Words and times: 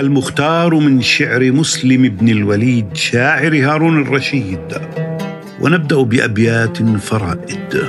المختار 0.00 0.74
من 0.74 1.02
شعر 1.02 1.52
مسلم 1.52 2.08
بن 2.08 2.28
الوليد 2.28 2.86
شاعر 2.94 3.54
هارون 3.54 4.02
الرشيد. 4.02 4.58
ونبدأ 5.60 6.02
بأبيات 6.02 6.78
فرائد. 6.98 7.82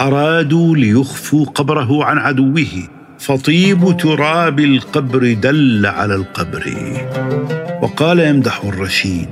أرادوا 0.00 0.76
ليخفوا 0.76 1.44
قبره 1.44 2.04
عن 2.04 2.18
عدوه. 2.18 2.88
فطيب 3.18 3.96
تراب 3.96 4.60
القبر 4.60 5.32
دل 5.32 5.86
على 5.86 6.14
القبر. 6.14 6.72
وقال 7.82 8.18
يمدح 8.18 8.64
الرشيد 8.64 9.28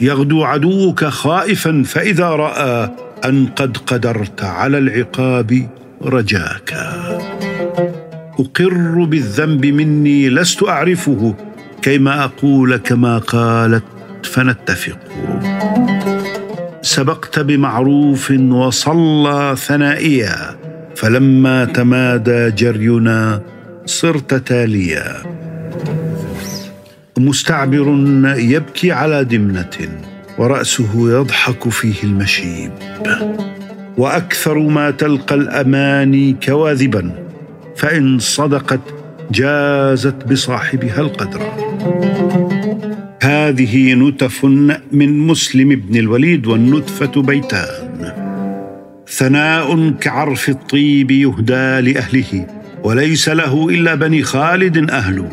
يغدو 0.00 0.44
عدوك 0.44 1.04
خائفا 1.04 1.82
فإذا 1.86 2.28
رأى 2.28 2.90
أن 3.24 3.46
قد 3.46 3.76
قدرت 3.76 4.44
على 4.44 4.78
العقاب 4.78 5.68
رجاك. 6.02 6.74
أقر 8.40 9.04
بالذنب 9.04 9.66
مني 9.66 10.28
لست 10.28 10.62
أعرفه 10.62 11.34
كيما 11.82 12.24
أقول 12.24 12.76
كما 12.76 13.18
قالت 13.18 13.84
فنتفق. 14.22 14.98
سبقت 16.82 17.38
بمعروف 17.38 18.30
وصلى 18.30 19.54
ثنائيا 19.58 20.56
فلما 20.96 21.64
تمادى 21.64 22.50
جرينا 22.50 23.42
صرت 23.86 24.34
تاليا. 24.34 25.16
مستعبر 27.18 27.86
يبكي 28.36 28.92
على 28.92 29.24
دمنة 29.24 29.76
ورأسه 30.38 31.10
يضحك 31.18 31.68
فيه 31.68 32.02
المشيب. 32.04 32.72
وأكثر 33.98 34.58
ما 34.58 34.90
تلقى 34.90 35.34
الأماني 35.34 36.36
كواذبا. 36.42 37.29
فإن 37.80 38.18
صدقت 38.18 38.80
جازت 39.30 40.24
بصاحبها 40.24 41.00
القدر. 41.00 41.40
هذه 43.22 43.94
نتف 43.94 44.44
من 44.92 45.18
مسلم 45.18 45.68
بن 45.68 45.96
الوليد 45.96 46.46
والنتفة 46.46 47.22
بيتان. 47.22 48.12
ثناء 49.08 49.90
كعرف 49.90 50.48
الطيب 50.48 51.10
يهدى 51.10 51.80
لأهله 51.92 52.46
وليس 52.84 53.28
له 53.28 53.68
إلا 53.68 53.94
بني 53.94 54.22
خالد 54.22 54.90
اهله 54.90 55.28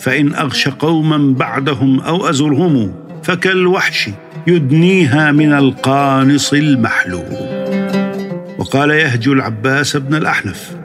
فإن 0.00 0.34
أغش 0.34 0.68
قوما 0.68 1.34
بعدهم 1.38 2.00
أو 2.00 2.28
أزرهم 2.30 2.94
فكالوحش 3.22 4.10
يدنيها 4.46 5.32
من 5.32 5.52
القانص 5.52 6.52
المحلول. 6.52 7.62
وقال 8.58 8.90
يهجو 8.90 9.32
العباس 9.32 9.96
بن 9.96 10.14
الأحنف 10.14 10.81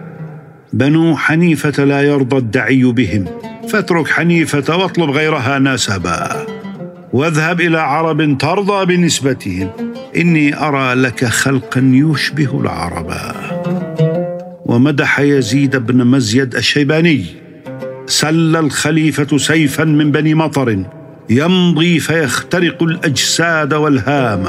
بنو 0.74 1.18
حنيفة 1.18 1.84
لا 1.84 2.02
يرضى 2.02 2.38
الدعي 2.38 2.84
بهم 2.84 3.26
فاترك 3.70 4.08
حنيفة 4.08 4.78
واطلب 4.78 5.10
غيرها 5.10 5.60
نسبا 5.60 6.46
واذهب 7.14 7.62
إلى 7.62 7.80
عرب 7.80 8.38
ترضى 8.38 8.86
بنسبتهم 8.86 9.70
إني 10.18 10.60
أرى 10.60 10.94
لك 10.94 11.26
خلقا 11.26 11.92
يشبه 11.94 12.62
العرب. 12.62 13.14
ومدح 14.66 15.20
يزيد 15.20 15.76
بن 15.76 16.08
مزيد 16.08 16.56
الشيباني 16.56 17.26
سل 18.06 18.56
الخليفة 18.56 19.38
سيفا 19.38 19.84
من 19.84 20.12
بني 20.12 20.34
مطر 20.34 20.84
يمضي 21.30 22.00
فيخترق 22.00 22.84
الأجساد 22.84 23.74
والهام. 23.74 24.48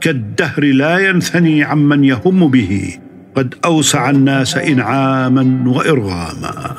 كالدهر 0.00 0.64
لا 0.64 0.98
ينثني 0.98 1.64
عمن 1.64 2.04
يهم 2.04 2.50
به. 2.50 2.98
قد 3.36 3.54
أوسع 3.64 4.10
الناس 4.10 4.56
إنعاما 4.56 5.70
وإرغاما. 5.70 6.74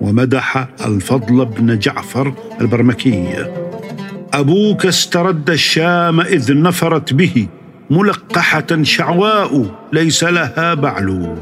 ومدح 0.00 0.68
الفضل 0.86 1.44
بن 1.44 1.78
جعفر 1.78 2.32
البرمكي. 2.60 3.28
أبوك 4.34 4.86
استرد 4.86 5.50
الشام 5.50 6.20
إذ 6.20 6.62
نفرت 6.62 7.14
به 7.14 7.46
ملقحة 7.90 8.82
شعواء 8.82 9.64
ليس 9.92 10.24
لها 10.24 10.74
بعل. 10.74 11.36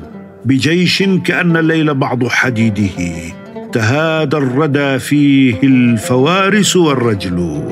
بجيش 0.45 1.03
كأن 1.25 1.57
الليل 1.57 1.95
بعض 1.95 2.27
حديده. 2.27 3.35
تهادى 3.73 4.37
الردى 4.37 4.99
فيه 4.99 5.63
الفوارس 5.63 6.77
والرجل. 6.77 7.63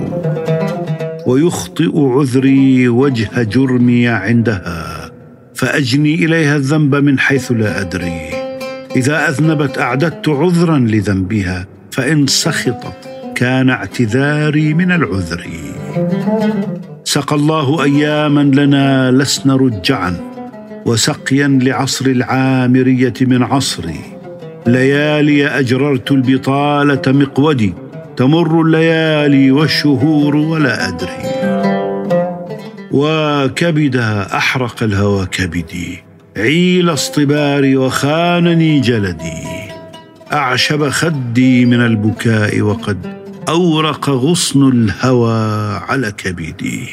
ويخطئ 1.26 2.00
عذري 2.00 2.88
وجه 2.88 3.42
جرمي 3.42 4.08
عندها. 4.08 4.83
فأجني 5.54 6.14
إليها 6.14 6.56
الذنب 6.56 6.94
من 6.94 7.18
حيث 7.18 7.52
لا 7.52 7.80
أدري. 7.80 8.20
إذا 8.96 9.28
أذنبت 9.28 9.78
أعددت 9.78 10.28
عذرا 10.28 10.78
لذنبها 10.78 11.66
فإن 11.90 12.26
سخطت 12.26 13.08
كان 13.34 13.70
اعتذاري 13.70 14.74
من 14.74 14.92
العذر. 14.92 15.46
سقى 17.04 17.36
الله 17.36 17.84
اياما 17.84 18.40
لنا 18.40 19.10
لسن 19.10 19.50
رجعا 19.50 20.16
وسقيا 20.86 21.58
لعصر 21.62 22.06
العامرية 22.06 23.14
من 23.20 23.42
عصري. 23.42 24.00
ليالي 24.66 25.46
أجررت 25.46 26.12
البطالة 26.12 27.02
مقودي 27.06 27.74
تمر 28.16 28.60
الليالي 28.60 29.50
والشهور 29.50 30.36
ولا 30.36 30.88
أدري. 30.88 31.73
وكبدا 32.94 34.36
أحرق 34.36 34.82
الهوى 34.82 35.26
كبدي. 35.26 36.02
عيل 36.36 36.92
اصطباري 36.92 37.76
وخانني 37.76 38.80
جلدي. 38.80 39.42
أعشب 40.32 40.88
خدي 40.88 41.66
من 41.66 41.80
البكاء 41.80 42.60
وقد 42.60 43.14
أورق 43.48 44.10
غصن 44.10 44.68
الهوى 44.68 45.74
على 45.88 46.12
كبدي. 46.12 46.88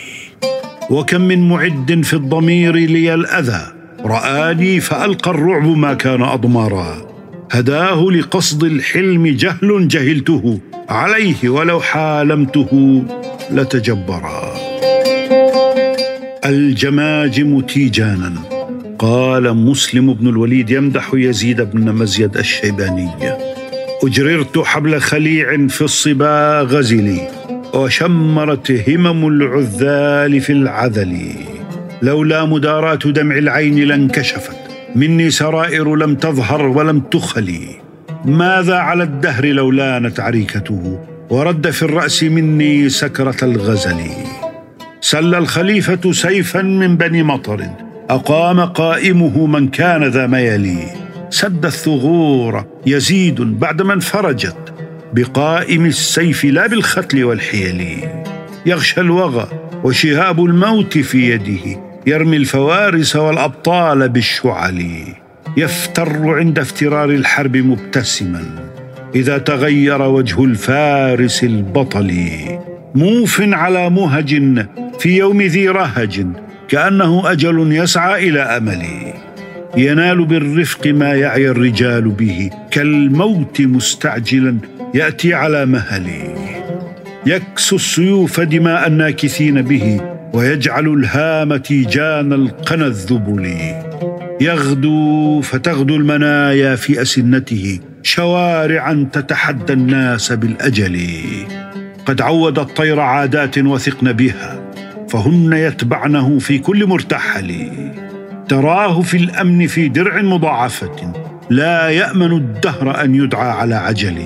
وكم 0.89 1.21
من 1.21 1.49
معد 1.49 2.01
في 2.03 2.13
الضمير 2.13 2.75
لي 2.75 3.13
الأذى. 3.13 3.67
رآني 4.05 4.79
فألقى 4.79 5.31
الرعب 5.31 5.77
ما 5.77 5.93
كان 5.93 6.21
أضمارا. 6.23 6.97
هداه 7.51 8.01
لقصد 8.11 8.63
الحلم 8.63 9.27
جهل 9.27 9.87
جهلته. 9.87 10.59
عليه 10.89 11.49
ولو 11.49 11.79
حالمته 11.79 13.03
لتجبرا. 13.51 14.60
الجماجم 16.45 17.61
تيجانا. 17.61 18.33
قال 18.99 19.57
مسلم 19.57 20.13
بن 20.13 20.27
الوليد 20.27 20.69
يمدح 20.69 21.11
يزيد 21.13 21.61
بن 21.61 21.91
مزيد 21.91 22.37
الشيباني. 22.37 23.09
أجررت 24.03 24.59
حبل 24.59 25.01
خليع 25.01 25.67
في 25.67 25.81
الصبا 25.81 26.61
غزلي 26.61 27.27
وشمرت 27.73 28.89
همم 28.89 29.27
العذال 29.27 30.41
في 30.41 30.51
العذل. 30.51 31.17
لولا 32.01 32.45
مداراة 32.45 32.95
دمع 32.95 33.37
العين 33.37 33.79
لانكشفت 33.79 34.57
مني 34.95 35.29
سرائر 35.29 35.95
لم 35.95 36.15
تظهر 36.15 36.61
ولم 36.61 36.99
تخلي. 36.99 37.67
ماذا 38.25 38.75
على 38.75 39.03
الدهر 39.03 39.45
لو 39.45 39.71
لانت 39.71 40.19
عريكته 40.19 40.99
ورد 41.29 41.69
في 41.69 41.83
الرأس 41.83 42.23
مني 42.23 42.89
سكرة 42.89 43.37
الغزل. 43.43 43.99
سل 45.11 45.35
الخليفة 45.35 46.11
سيفا 46.11 46.61
من 46.61 46.97
بني 46.97 47.23
مطر. 47.23 47.65
أقام 48.09 48.59
قائمه 48.59 49.45
من 49.45 49.67
كان 49.67 50.03
ذا 50.03 50.27
ميلي 50.27 50.83
سد 51.29 51.65
الثغور 51.65 52.65
يزيد 52.85 53.41
بعدما 53.41 53.93
انفرجت 53.93 54.73
بقائم 55.13 55.85
السيف 55.85 56.45
لا 56.45 56.67
بالختل 56.67 57.23
والحيل. 57.23 57.97
يغشى 58.65 59.01
الوغى 59.01 59.47
وشهاب 59.83 60.45
الموت 60.45 60.97
في 60.97 61.31
يده. 61.31 61.81
يرمي 62.07 62.37
الفوارس 62.37 63.15
والأبطال 63.15 64.09
بالشعل. 64.09 65.03
يفتر 65.57 66.37
عند 66.39 66.59
افترار 66.59 67.09
الحرب 67.09 67.57
مبتسما. 67.57 68.43
إذا 69.15 69.37
تغير 69.37 70.01
وجه 70.01 70.43
الفارس 70.43 71.43
البطل. 71.43 72.11
موف 72.95 73.41
على 73.41 73.89
مهج 73.89 74.65
في 74.99 75.17
يوم 75.17 75.41
ذي 75.41 75.69
رهج 75.69 76.25
كأنه 76.69 77.31
أجل 77.31 77.71
يسعى 77.71 78.29
إلى 78.29 78.41
أمل. 78.41 78.83
ينال 79.77 80.25
بالرفق 80.25 80.87
ما 80.87 81.13
يعي 81.13 81.49
الرجال 81.49 82.09
به 82.09 82.49
كالموت 82.71 83.61
مستعجلا 83.61 84.57
يأتي 84.93 85.33
على 85.33 85.65
مهل. 85.65 86.07
يكسو 87.25 87.75
السيوف 87.75 88.39
دماء 88.39 88.87
الناكثين 88.87 89.61
به 89.61 90.01
ويجعل 90.33 90.87
الهام 90.87 91.57
تيجان 91.57 92.33
القنا 92.33 92.87
الذبل. 92.87 93.57
يغدو 94.41 95.41
فتغدو 95.41 95.95
المنايا 95.95 96.75
في 96.75 97.01
أسنته 97.01 97.79
شوارعا 98.03 99.07
تتحدى 99.13 99.73
الناس 99.73 100.31
بالأجل. 100.31 100.99
قد 102.05 102.21
عود 102.21 102.59
الطير 102.59 102.99
عادات 102.99 103.57
وثقن 103.57 104.11
بها 104.11 104.59
فهن 105.09 105.53
يتبعنه 105.53 106.39
في 106.39 106.59
كل 106.59 106.87
مرتحل. 106.87 107.71
تراه 108.49 109.01
في 109.01 109.17
الأمن 109.17 109.67
في 109.67 109.89
درع 109.89 110.21
مضاعفة 110.21 111.13
لا 111.49 111.89
يأمن 111.89 112.31
الدهر 112.31 113.03
أن 113.03 113.15
يدعى 113.15 113.49
على 113.49 113.75
عجل. 113.75 114.23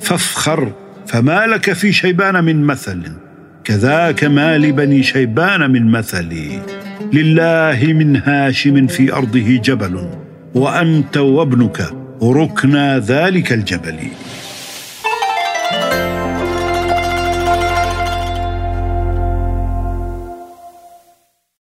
فافخر 0.00 0.72
فما 1.06 1.46
لك 1.46 1.72
في 1.72 1.92
شيبان 1.92 2.44
من 2.44 2.64
مثل؟ 2.64 3.02
كذاك 3.64 4.24
ما 4.24 4.58
لبني 4.58 5.02
شيبان 5.02 5.70
من 5.70 5.90
مثلي 5.90 6.60
لله 7.12 7.92
من 7.92 8.16
هاشم 8.16 8.86
في 8.86 9.12
أرضه 9.12 9.60
جبل 9.64 10.10
وأنت 10.54 11.16
وابنك 11.16 11.90
ركنا 12.22 12.98
ذلك 12.98 13.52
الجبل. 13.52 13.96